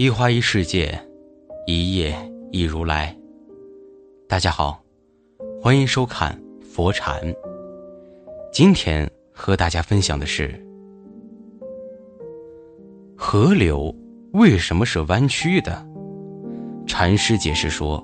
[0.00, 0.96] 一花一世界，
[1.66, 2.14] 一叶
[2.52, 3.12] 一如来。
[4.28, 4.80] 大家好，
[5.60, 7.20] 欢迎收看佛禅。
[8.52, 10.54] 今天和大家分享的是：
[13.16, 13.92] 河流
[14.34, 15.84] 为什么是弯曲的？
[16.86, 18.00] 禅师解释说，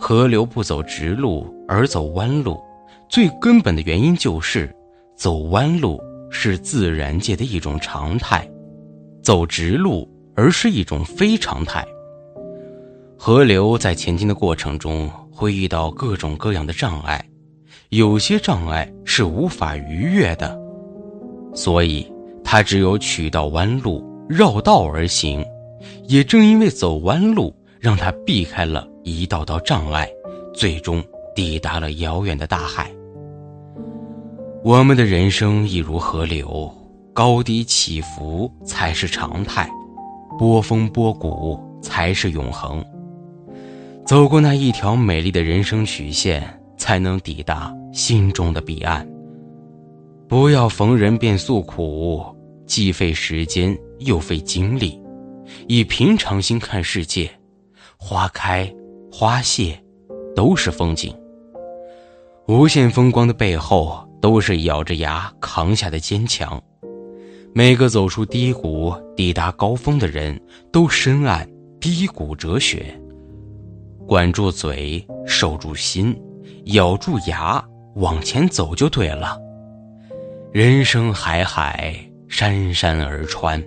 [0.00, 2.58] 河流不走直路而走弯路，
[3.10, 4.74] 最根本的原因就是
[5.14, 6.00] 走弯路
[6.30, 8.50] 是自然界的一种常态，
[9.22, 10.10] 走直路。
[10.34, 11.86] 而是一种非常态。
[13.18, 17.24] 河流在前进的过程中会遇到各种各样的障碍，
[17.90, 20.58] 有些障碍是无法逾越的，
[21.54, 22.10] 所以
[22.42, 25.44] 它只有取道弯路，绕道而行。
[26.08, 30.08] 也正因为走弯路，让它避开了一道道障碍，
[30.54, 31.02] 最终
[31.34, 32.90] 抵达了遥远的大海。
[34.64, 36.72] 我们的人生亦如河流，
[37.12, 39.68] 高低起伏才是常态。
[40.38, 42.84] 波峰波谷才是永恒。
[44.04, 46.42] 走过那一条美丽的人生曲线，
[46.76, 49.08] 才能抵达心中的彼岸。
[50.28, 52.24] 不要逢人便诉苦，
[52.66, 55.00] 既费时间又费精力。
[55.68, 57.30] 以平常心看世界，
[57.96, 58.72] 花开
[59.12, 59.78] 花谢，
[60.34, 61.14] 都是风景。
[62.48, 66.60] 无限风光的背后，都是咬着牙扛下的坚强。
[67.54, 70.40] 每个走出低谷、抵达高峰的人，
[70.72, 71.46] 都深谙
[71.78, 72.98] 低谷哲学。
[74.06, 76.18] 管住嘴，守住心，
[76.66, 77.62] 咬住牙，
[77.96, 79.38] 往前走就对了。
[80.50, 81.94] 人生海海，
[82.26, 83.62] 山山而川。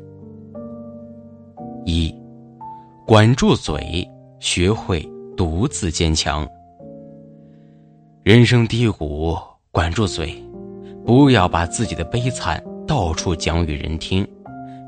[1.85, 2.11] 一，
[3.05, 4.07] 管住嘴，
[4.39, 6.47] 学会独自坚强。
[8.23, 9.37] 人生低谷，
[9.69, 10.43] 管住嘴，
[11.05, 12.63] 不要把自己的悲惨。
[12.87, 14.27] 到处讲与人听，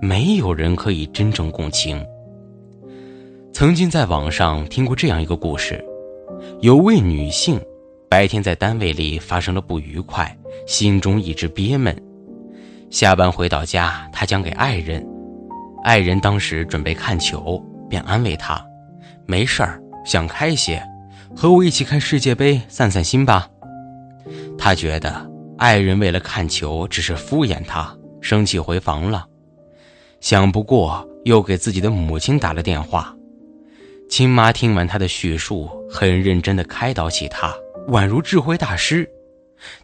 [0.02, 2.04] 没有人可以真正共情。
[3.52, 5.84] 曾经在网上听过这样一个故事：
[6.62, 7.60] 有位女性，
[8.08, 10.36] 白天在单位里发生了不愉快，
[10.68, 11.96] 心中一直憋闷。
[12.92, 15.06] 下班回到家，她讲给爱人，
[15.84, 18.64] 爱人当时准备看球，便安慰她
[19.26, 20.82] ：“没事儿，想开些，
[21.36, 23.50] 和我一起看世界杯，散散心吧。”
[24.56, 25.37] 她觉得。
[25.58, 29.26] 爱人为了看球，只是敷衍他，生气回房了。
[30.22, 33.16] 想不过，又给自己的母亲打了电话。
[34.08, 37.52] 亲妈听完他的叙述，很认真地开导起他，
[37.88, 39.10] 宛如智慧大师。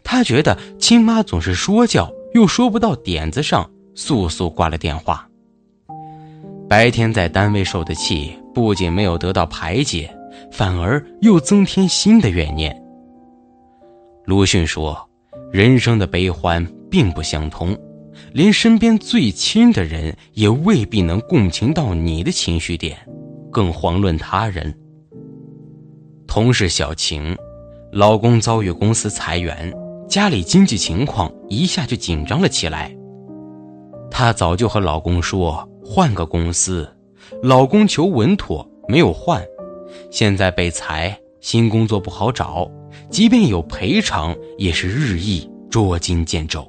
[0.04, 5.28] 他觉得亲妈总是说教，又说不到点子上，速速挂了电话。
[6.68, 10.08] 白天在单位受的气，不仅没有得到排解，
[10.52, 12.80] 反而又增添新的怨念。
[14.24, 15.10] 鲁迅说。
[15.54, 17.78] 人生的悲欢并不相通，
[18.32, 22.98] 连身边最亲的人也未必能共情到你的情绪点，
[23.52, 24.76] 更遑论他人。
[26.26, 27.36] 同事小晴，
[27.92, 29.72] 老公遭遇公司裁员，
[30.08, 32.92] 家里经济情况一下就紧张了起来。
[34.10, 36.92] 她早就和老公说换个公司，
[37.44, 39.40] 老公求稳妥没有换，
[40.10, 42.66] 现在被裁，新工作不好找。
[43.10, 46.66] 即便有赔偿，也是日益捉襟见肘。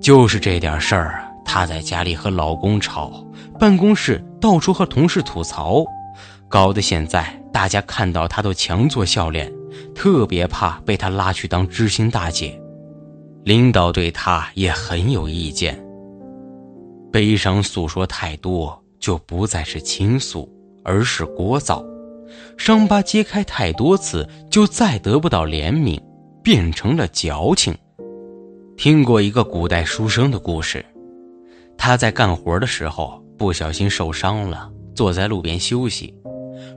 [0.00, 3.26] 就是这点事儿，她在家里和老公吵，
[3.58, 5.84] 办公室到处和同事吐槽，
[6.48, 9.52] 搞得现在大家看到她都强作笑脸，
[9.92, 12.56] 特别怕被她拉去当知心大姐。
[13.42, 15.76] 领导对她也很有意见。
[17.10, 20.48] 悲伤诉说太多，就不再是倾诉，
[20.84, 21.84] 而是聒噪。
[22.56, 26.00] 伤疤揭开太多次，就再得不到怜悯，
[26.42, 27.74] 变成了矫情。
[28.76, 30.84] 听过一个古代书生的故事，
[31.78, 36.14] 他在干活的时候不小心受伤了，坐在路边休息。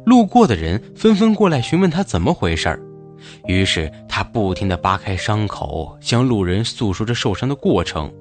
[0.05, 2.81] 路过的人纷纷过来询问他怎么回事，
[3.47, 8.11] 于是他不停地扒开伤口，向路人诉说着受伤的过程。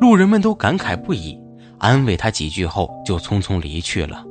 [0.00, 1.38] 路人们都感慨不已，
[1.78, 4.24] 安慰他几句后就匆匆离去了。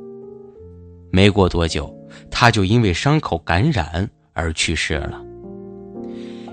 [1.10, 1.94] 没过多久。
[2.32, 5.22] 他就因为伤口感染而去世了。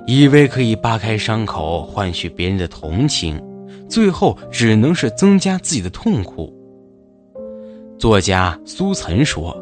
[0.07, 3.41] 以为可以扒开伤口换取别人的同情，
[3.89, 6.53] 最后只能是增加自己的痛苦。
[7.99, 9.57] 作家苏岑说：“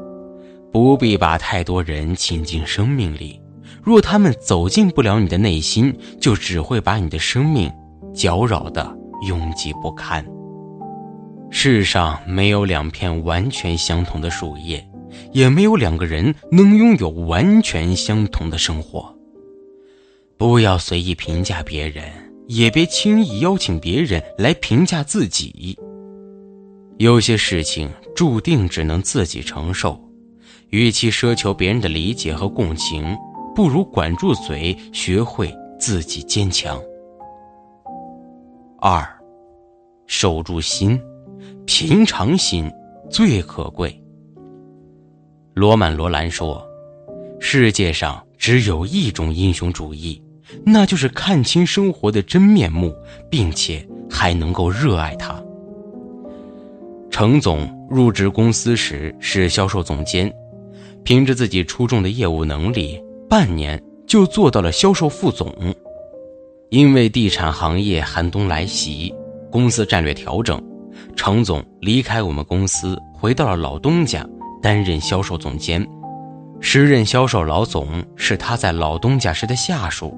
[0.73, 3.41] 不必把太多人请进生命里，
[3.83, 7.71] 若他们走进不了你的内心，就只会把你的生命
[8.15, 8.97] 搅扰的
[9.27, 10.25] 拥挤不堪。”
[11.51, 14.87] 世上没有两片完全相同的树叶。
[15.33, 19.15] 也没有两个人能拥有完全相同的生活。
[20.37, 22.05] 不要随意评价别人，
[22.47, 25.77] 也别轻易邀请别人来评价自己。
[26.99, 30.01] 有些事情注定只能自己承受，
[30.71, 33.17] 与其奢求别人的理解和共情，
[33.55, 36.81] 不如管住嘴，学会自己坚强。
[38.81, 39.05] 二，
[40.07, 41.01] 守住心，
[41.67, 42.71] 平常心
[43.11, 44.01] 最可贵。
[45.59, 46.65] 罗曼·罗兰说
[47.41, 50.23] ：“世界上只有一种英雄主义，
[50.65, 52.95] 那就是看清生活的真面目，
[53.29, 55.35] 并且还能够热爱它。”
[57.11, 60.33] 程总入职公司时是销售总监，
[61.03, 65.53] 凭着自己出众的业务能力，半年就做到了销售副总。
[66.71, 69.13] 因为地产行业寒冬来袭，
[69.51, 70.63] 公司战略调整，
[71.17, 74.25] 程总离开我们公司，回到了老东家
[74.63, 75.87] 担任销售总监。
[76.61, 80.17] 时任销售老总是他在老东家时的下属，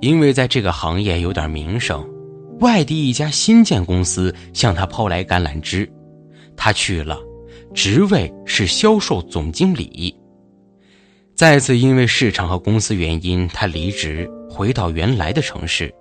[0.00, 2.08] 因为在这个行业有点名声，
[2.60, 5.90] 外地一家新建公司向他抛来橄榄枝。
[6.56, 7.18] 他去了，
[7.74, 10.14] 职位是销售总经理。
[11.34, 15.92] 再次因为市场和公司原因，他离职，回到原来的城市。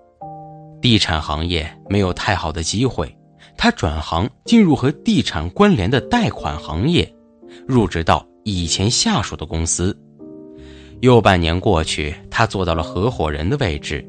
[0.82, 3.14] 地产行业没有太好的机会，
[3.58, 7.10] 他转行进入和地产关联的贷款行业，
[7.68, 9.98] 入职到以前下属的公司。
[11.02, 14.06] 又半年过去，他做到了合伙人的位置。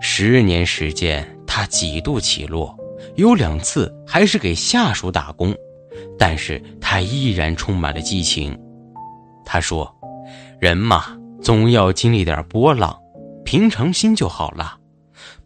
[0.00, 2.76] 十年时间，他几度起落。
[3.16, 5.54] 有两次还是给下属打工，
[6.18, 8.58] 但是他依然充满了激情。
[9.44, 9.90] 他说
[10.58, 12.96] ：“人嘛，总要经历点波浪，
[13.44, 14.76] 平常心就好了。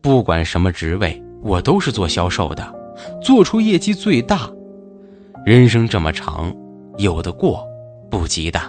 [0.00, 2.74] 不管什么职位，我都是做销售的，
[3.22, 4.50] 做出业绩最大。
[5.44, 6.54] 人生这么长，
[6.98, 7.66] 有的过，
[8.10, 8.60] 不及的。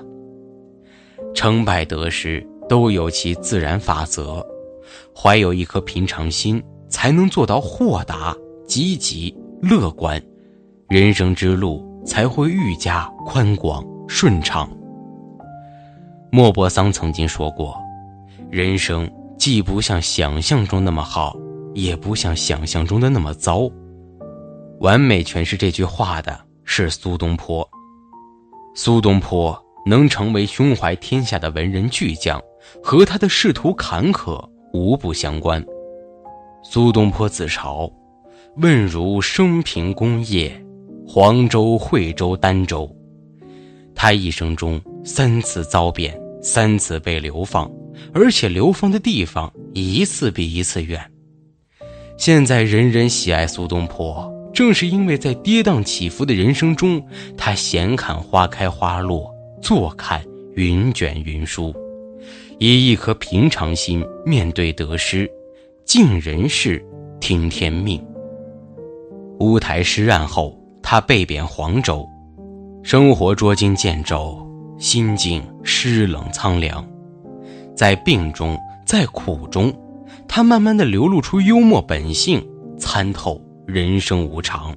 [1.36, 4.46] 成败得失都有其自然法则，
[5.16, 8.36] 怀有一颗平常心，才能做到豁达。”
[8.70, 10.22] 积极乐观，
[10.90, 14.70] 人生之路才会愈加宽广顺畅。
[16.32, 17.76] 莫泊桑曾经说过
[18.52, 21.36] ：“人生既不像想象中那么好，
[21.74, 23.68] 也不像想象中的那么糟。”
[24.82, 27.68] 完美诠释这句话的是苏东坡。
[28.76, 32.42] 苏东坡能成为胸怀天下的文人巨匠，
[32.84, 34.44] 和他的仕途坎坷
[34.74, 35.64] 无不相关。
[36.64, 37.92] 苏东坡自嘲。
[38.58, 40.52] 问如生平功业，
[41.08, 42.94] 黄州、惠州、儋州。
[43.96, 47.72] 他一生中三次遭贬，三次被流放，
[48.14, 51.00] 而且流放的地方一次比一次远。
[52.18, 57.02] 现在人人喜爱苏东坡，正是因为在跌宕起伏的人生中，
[57.38, 60.22] 他闲看花开花落，坐看
[60.54, 61.74] 云卷云舒，
[62.58, 65.32] 以一颗平常心面对得失，
[65.86, 66.86] 尽人事，
[67.22, 68.06] 听天命。
[69.40, 72.06] 乌台诗案后，他被贬黄州，
[72.84, 74.46] 生活捉襟见肘，
[74.78, 76.86] 心境湿冷苍凉。
[77.74, 79.74] 在病中，在苦中，
[80.28, 82.46] 他慢慢的流露出幽默本性，
[82.78, 83.42] 参透
[83.72, 84.76] 人生无常。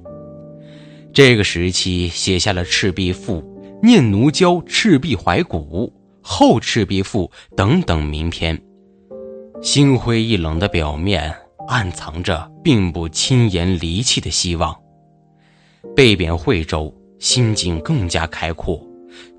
[1.11, 3.41] 这个时期，写下了《赤壁赋》
[3.81, 5.87] 《念奴娇·赤壁怀古》
[6.21, 8.59] 《后赤壁赋》等等名篇，
[9.61, 11.33] 心灰意冷的表面。
[11.65, 14.75] 暗藏着并不轻言离弃的希望。
[15.95, 18.85] 被贬惠州，心境更加开阔，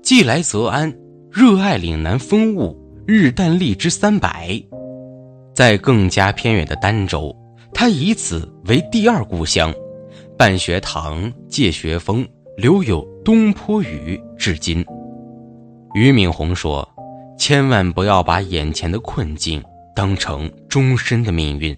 [0.01, 0.91] 既来则安，
[1.31, 2.75] 热爱岭南风物，
[3.05, 4.59] 日啖荔枝三百。
[5.53, 7.31] 在更加偏远的儋州，
[7.73, 9.73] 他以此为第二故乡，
[10.37, 14.85] 办学堂，借学风，留有东坡语至今。
[15.93, 16.87] 俞敏洪说
[17.37, 19.63] ：“千万不要把眼前的困境
[19.95, 21.75] 当成终身的命运。”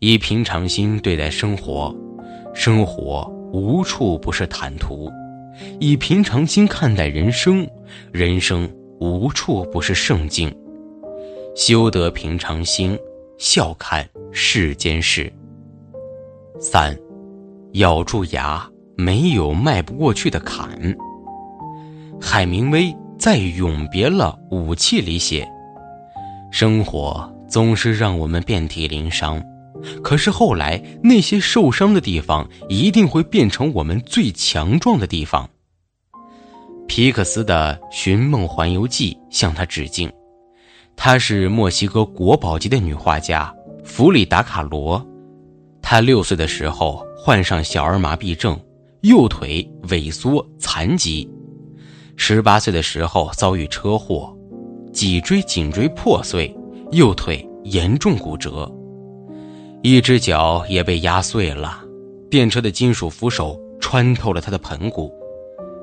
[0.00, 1.94] 以平常心对待生活，
[2.54, 5.10] 生活无处不是坦途；
[5.80, 7.66] 以平常心看待人生，
[8.12, 8.68] 人生
[9.00, 10.54] 无处不是圣境。
[11.54, 12.98] 修得平常心，
[13.38, 15.32] 笑看世间事。
[16.58, 16.96] 三，
[17.72, 18.66] 咬住牙，
[18.96, 20.70] 没有迈不过去的坎。
[22.20, 25.46] 海明威在《永别了，武器》里写
[26.50, 29.42] ：“生活总是让我们遍体鳞伤。”
[30.02, 35.48] 可是后来，那些受伤的地方一定会变成我们最强壮的地方。
[36.88, 40.10] 皮克斯的《寻梦环游记》向他致敬。
[40.96, 45.06] 她是墨西哥国宝级的女画家弗里达·卡罗。
[45.80, 48.58] 她六岁的时候患上小儿麻痹症，
[49.02, 51.28] 右腿萎缩残疾；
[52.16, 54.36] 十八岁的时候遭遇车祸，
[54.92, 56.52] 脊椎颈椎破碎，
[56.90, 58.68] 右腿严重骨折。
[59.82, 61.80] 一只脚也被压碎了，
[62.28, 65.12] 电车的金属扶手穿透了他的盆骨。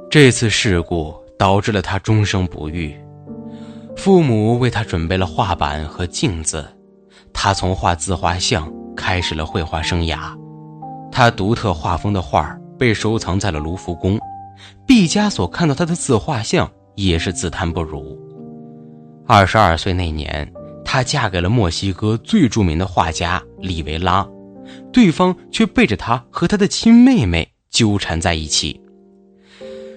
[0.10, 2.94] 这次事故导致了他终生不育。
[3.96, 6.66] 父母为他准备了画板和镜子，
[7.32, 10.38] 他从画自画像开始了绘画生涯。
[11.12, 14.20] 他独特画风的画被收藏在了卢浮宫，
[14.86, 18.20] 毕加索看到他的自画像也是自叹不如。
[19.26, 20.52] 二十二岁那年，
[20.84, 24.28] 她嫁给了墨西哥最著名的画家里维拉，
[24.92, 28.82] 对方却背着她和他的亲妹妹纠缠在一起。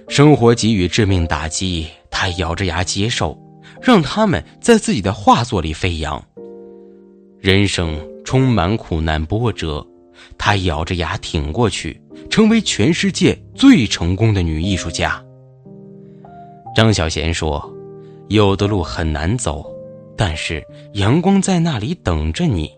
[0.08, 3.36] 生活给予致命打击，她咬着牙接受。
[3.80, 6.22] 让他们在自己的画作里飞扬。
[7.38, 9.86] 人生充满苦难波折，
[10.36, 15.22] 她咬着牙挺过去，成为全世界最成功的女艺术家。
[16.74, 17.72] 张小娴说
[18.28, 19.64] ：“有的路很难走，
[20.16, 20.62] 但是
[20.94, 22.70] 阳光在那里等着你，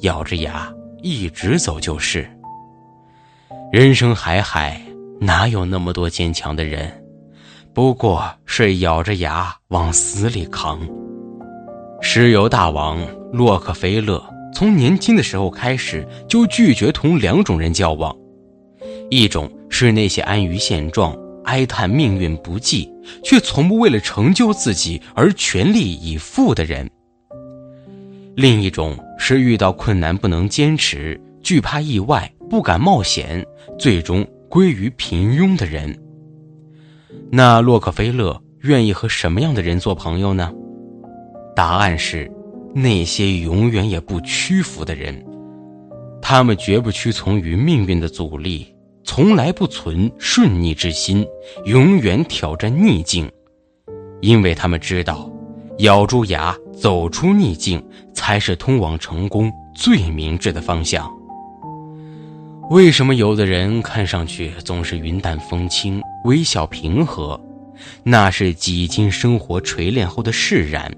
[0.00, 2.28] 咬着牙一直走就是。”
[3.70, 4.80] 人生海海，
[5.20, 6.90] 哪有那么多坚强的人？
[7.78, 10.80] 不过是咬着牙往死里扛。
[12.00, 12.98] 石油大王
[13.32, 14.20] 洛克菲勒
[14.52, 18.12] 从年轻的时候开始就拒绝同两种人交往，
[19.10, 22.92] 一种是那些安于现状、哀叹命运不济，
[23.22, 26.84] 却从不为了成就自己而全力以赴的人；
[28.34, 33.46] 另一种是遇到困难不能坚持、惧怕意外、不敢冒险，
[33.78, 35.96] 最终归于平庸的人。
[37.30, 40.52] 那洛克菲勒愿意和什么样的人做朋友呢？
[41.54, 42.30] 答案是，
[42.74, 45.24] 那些永远也不屈服的人。
[46.20, 48.66] 他们绝不屈从于命运的阻力，
[49.04, 51.26] 从来不存顺逆之心，
[51.64, 53.30] 永远挑战逆境，
[54.20, 55.30] 因为他们知道，
[55.78, 61.10] 咬住牙走出逆境，才是通往成功最明智的方向。
[62.70, 67.40] 为什么有的人看上去总是云淡风轻、微笑平和？
[68.02, 70.94] 那是几经生活锤炼后的释然。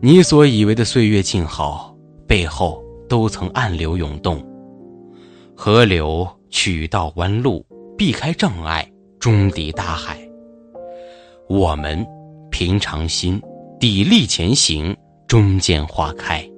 [0.00, 1.94] 你所以为的岁月静好，
[2.26, 4.42] 背后都曾暗流涌动。
[5.54, 7.64] 河流取道弯路，
[7.98, 10.18] 避开障碍，终抵大海。
[11.48, 12.04] 我们
[12.50, 13.38] 平常心，
[13.78, 14.96] 砥砺前行，
[15.26, 16.48] 终见花开。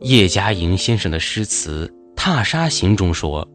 [0.00, 1.86] 叶嘉莹先生的诗词。
[2.30, 3.48] 《踏沙行》中说：“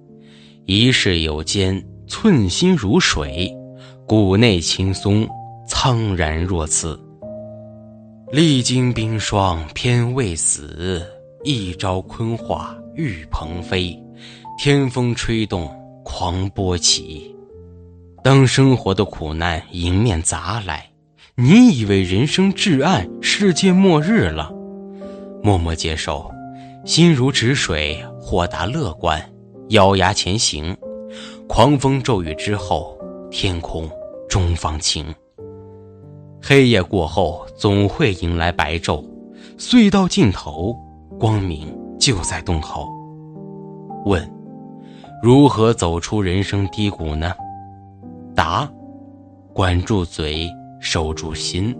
[0.66, 3.56] 一世有间，寸心如水，
[4.08, 5.28] 骨内青松，
[5.68, 7.00] 苍然若此。
[8.32, 11.00] 历经冰霜，偏未死；
[11.44, 13.96] 一朝坤化，欲鹏飞。
[14.58, 15.72] 天风吹动，
[16.04, 17.32] 狂波起。
[18.24, 20.90] 当生活的苦难迎面砸来，
[21.36, 24.52] 你以为人生至暗，世界末日了，
[25.44, 26.28] 默默接受。”
[26.86, 28.04] 心如止水，
[28.34, 29.24] 豁达乐观，
[29.70, 30.76] 咬牙前行。
[31.48, 32.98] 狂风骤雨之后，
[33.30, 33.88] 天空
[34.28, 35.06] 终放晴。
[36.42, 39.06] 黑夜过后，总会迎来白昼。
[39.60, 40.76] 隧道尽头，
[41.20, 42.88] 光明就在洞口。
[44.06, 44.28] 问：
[45.22, 47.36] 如何走出人生低谷呢？
[48.34, 48.68] 答：
[49.54, 50.50] 管住嘴，
[50.82, 51.78] 守住心，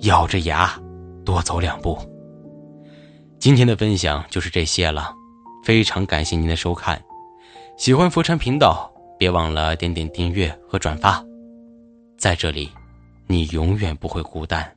[0.00, 0.68] 咬着牙，
[1.24, 1.96] 多走两步。
[3.38, 5.14] 今天的分享就是这些了，
[5.62, 7.00] 非常感谢您的收看。
[7.76, 11.24] 喜欢佛禅频道，别忘了点点订阅和转发。
[12.18, 12.70] 在这里，
[13.26, 14.70] 你永远不会孤单。